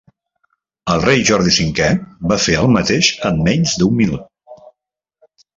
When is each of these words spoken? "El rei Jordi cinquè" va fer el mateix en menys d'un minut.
"El 0.93 1.03
rei 1.03 1.21
Jordi 1.31 1.53
cinquè" 1.57 1.89
va 2.33 2.39
fer 2.45 2.57
el 2.63 2.73
mateix 2.79 3.13
en 3.31 3.39
menys 3.51 3.79
d'un 3.83 3.97
minut. 4.03 4.29